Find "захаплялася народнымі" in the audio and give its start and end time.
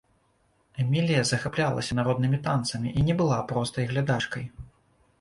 1.33-2.41